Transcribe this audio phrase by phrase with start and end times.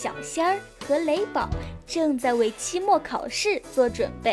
[0.00, 1.48] 小仙儿和雷宝
[1.84, 4.32] 正在为期末考试做准备，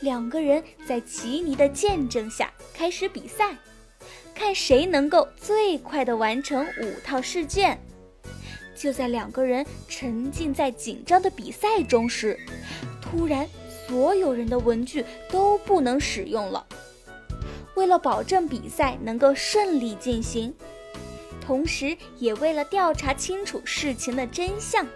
[0.00, 3.56] 两个人在奇尼的见证下开始比赛，
[4.32, 7.76] 看谁能够最快的完成五套试卷。
[8.76, 12.38] 就在两个人沉浸在紧张的比赛中时，
[13.02, 13.48] 突然，
[13.88, 16.64] 所有人的文具都不能使用了。
[17.74, 20.54] 为了保证比赛能够顺利进行。
[21.50, 24.86] 同时，也为了调查清楚事情的真相，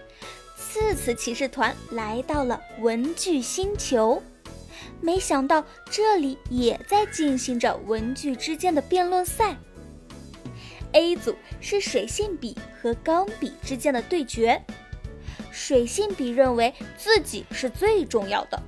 [0.57, 4.23] 次次骑士团来到了文具星球。
[5.01, 9.57] 没想到这里也在进行着文具之间的辩论赛。
[10.93, 14.63] A 组是水性笔和钢笔之间的对决。
[15.51, 18.63] 水性笔认为自己是最重要的，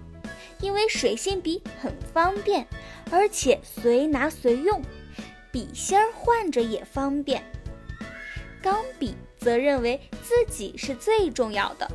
[0.61, 2.67] 因为水性笔很方便，
[3.13, 4.83] 而且随拿随用，
[5.53, 7.45] 笔芯儿换着也方便。
[8.67, 11.89] 钢笔则认为自己是最重要的，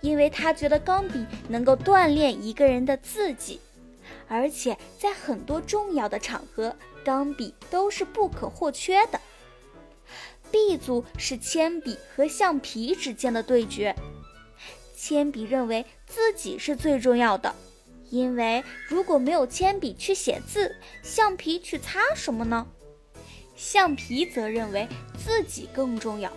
[0.00, 3.60] 因为他觉得钢笔能够锻炼一个人的字迹，
[4.26, 9.20] 而且在很多重要的场合，钢笔都是不可或缺的。
[10.50, 13.94] B 组是铅笔和橡皮之间的对决，
[14.96, 17.54] 铅笔认为自己是最重要的，
[18.10, 20.74] 因为如果没有铅笔去写字，
[21.04, 22.66] 橡皮去擦什么呢？
[23.62, 26.32] 橡皮则认为自己更重要，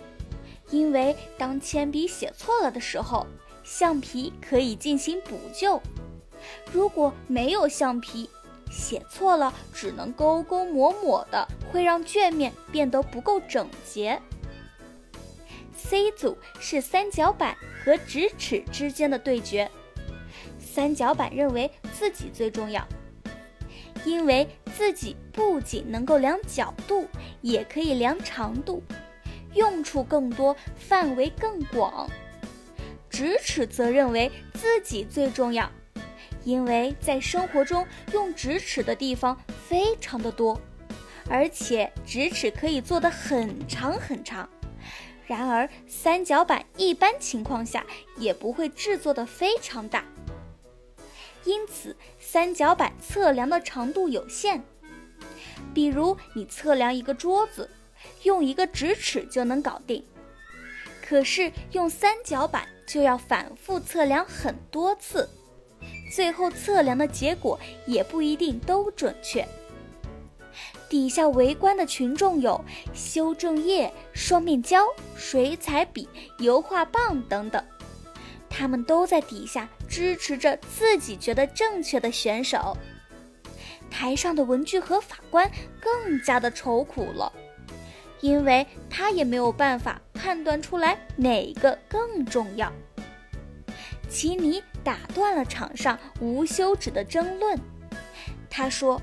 [0.68, 3.26] 因为当铅笔写错了的时候，
[3.62, 5.80] 橡皮可以进行补救。
[6.70, 8.28] 如果没有橡皮，
[8.70, 14.20] 写错了只能勾勾抹抹的，会让卷面变得不够整洁。
[15.74, 19.70] C 组是三角板和直尺之间的对决，
[20.58, 22.86] 三角板认为自己最重要。
[24.04, 27.06] 因为自己不仅能够量角度，
[27.42, 28.82] 也可以量长度，
[29.54, 32.10] 用处更多，范围更广。
[33.08, 35.70] 直尺则认为自己最重要，
[36.42, 39.38] 因为在生活中用直尺的地方
[39.68, 40.60] 非常的多，
[41.28, 44.48] 而且直尺可以做得很长很长。
[45.26, 47.86] 然而三角板一般情况下
[48.18, 50.04] 也不会制作的非常大。
[51.44, 54.62] 因此，三角板测量的长度有限。
[55.72, 57.70] 比如，你测量一个桌子，
[58.22, 60.02] 用一个直尺就能搞定；
[61.06, 65.28] 可是用三角板就要反复测量很多次，
[66.14, 69.46] 最后测量的结果也不一定都准确。
[70.88, 72.62] 底下围观的群众有
[72.94, 77.62] 修正液、双面胶、水彩笔、油画棒等等。
[78.48, 82.76] 他们都在底下支持着自己觉得正确的选手。
[83.88, 85.48] 台上的文具盒法官
[85.80, 87.32] 更加的愁苦了，
[88.20, 92.72] 因为他也没有办法判断出来哪个更重要。
[94.08, 97.56] 奇尼打断了场上无休止的争论，
[98.50, 99.00] 他说：“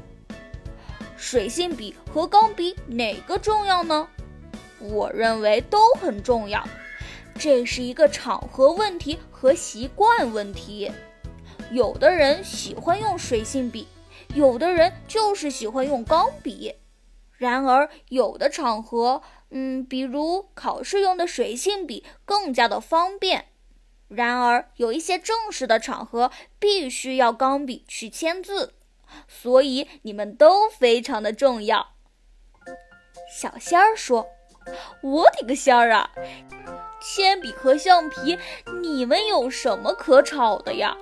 [1.16, 4.06] 水性笔和钢笔哪个重要呢？
[4.80, 6.68] 我认为都很重要。”
[7.42, 10.92] 这是一个场合问题和习惯问题。
[11.72, 13.88] 有的人喜欢用水性笔，
[14.36, 16.76] 有的人就是喜欢用钢笔。
[17.32, 23.46] 然而，有的场合，嗯，比如考试用的水性笔更加的方便。
[24.08, 28.76] 然而，有一些正式的场合必须要钢笔去签字。
[29.28, 31.96] 所以，你们都非常的重要。
[33.36, 34.28] 小仙儿说
[35.02, 36.12] ：“我的个仙儿啊！”
[37.02, 38.38] 铅笔和橡皮，
[38.80, 40.96] 你们有什么可吵的呀？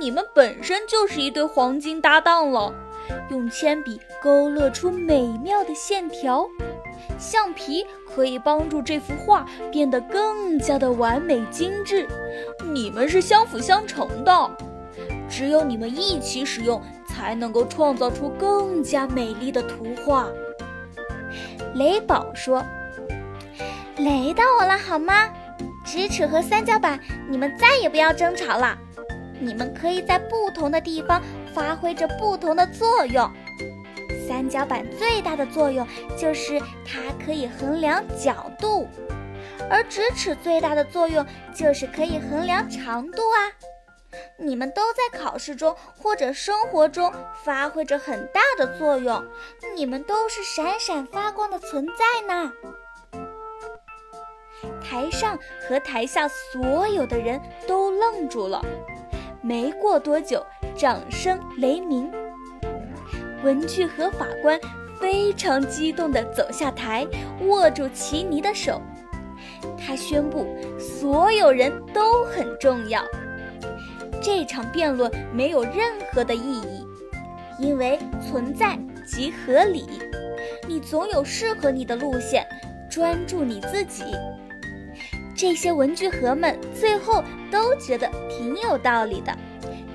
[0.00, 2.72] 你们本身就是一对黄金搭档了。
[3.28, 6.48] 用铅笔勾勒出美妙的线条，
[7.18, 12.08] 橡皮可以帮助这幅画变得更加的完美精致。
[12.72, 14.50] 你们是相辅相成的，
[15.28, 20.26] 只有你们一起使用，才能够创造出更加美丽的图画。
[21.74, 22.64] 雷宝说。
[23.96, 25.30] 雷到我了好吗？
[25.84, 26.98] 直尺和三角板，
[27.28, 28.76] 你们再也不要争吵了。
[29.40, 31.22] 你们可以在不同的地方
[31.54, 33.30] 发挥着不同的作用。
[34.26, 35.86] 三角板最大的作用
[36.16, 38.88] 就是它可以衡量角度，
[39.70, 41.24] 而直尺最大的作用
[41.54, 43.38] 就是可以衡量长度啊。
[44.38, 47.12] 你们都在考试中或者生活中
[47.44, 49.22] 发挥着很大的作用，
[49.76, 52.52] 你们都是闪闪发光的存在呢。
[54.94, 55.36] 台上
[55.68, 58.64] 和台下所有的人都愣住了。
[59.42, 60.46] 没过多久，
[60.76, 62.08] 掌声雷鸣。
[63.42, 64.56] 文具盒法官
[65.00, 67.04] 非常激动地走下台，
[67.40, 68.80] 握住奇尼的手。
[69.76, 70.46] 他宣布
[70.78, 73.02] 所有人都很重要。
[74.22, 76.86] 这场辩论没有任何的意义，
[77.58, 79.88] 因为存在即合理。
[80.68, 82.46] 你总有适合你的路线，
[82.88, 84.04] 专注你自己。
[85.36, 89.36] 这些文具盒们最后都觉得挺有道理的，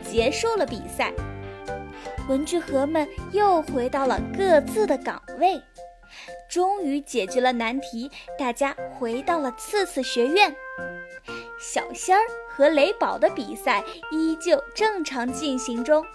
[0.04, 1.14] 结束了比赛。
[2.28, 5.60] 文具盒们又回到了各自的岗位，
[6.50, 8.12] 终于解决了难题。
[8.38, 10.54] 大家回到了次次学院。
[11.60, 16.06] 小仙儿和雷宝的比赛依旧正常进行中，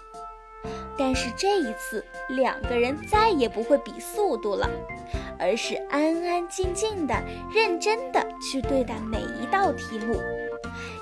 [0.97, 4.69] 但是这一次两个人再也不会比速度了，
[5.39, 7.13] 而是安安静静的、
[7.53, 10.19] 认真的去对待每一道题目，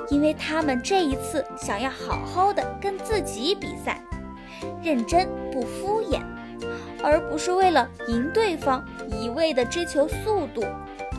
[0.09, 4.01] 因为他们这一次想要好好的跟自己比赛。
[4.81, 6.21] 认真不敷衍，
[7.03, 10.63] 而不是为了赢对方一味的追求速度，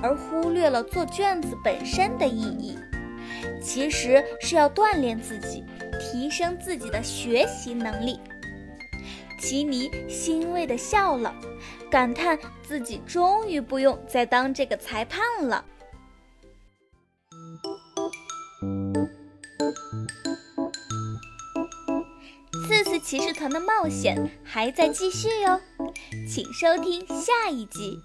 [0.03, 2.79] 而忽略了做卷子本身的意义。
[3.61, 5.63] 其实是要锻炼自己，
[6.01, 8.19] 提升自己的学习能力。
[9.45, 11.35] 奇尼欣慰地笑了，
[11.91, 15.63] 感叹自己终于不用再当这个裁判了。
[22.67, 25.61] 刺刺骑士团的冒险还在继续哟，
[26.27, 27.99] 请收听下一集。